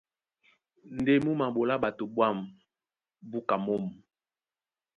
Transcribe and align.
Ndé 0.97 1.13
mú 1.23 1.31
maɓolá 1.39 1.75
ɓato 1.83 2.03
ɓwǎm̀ 2.15 2.37
búka 3.29 3.55
mǒm. 3.65 3.83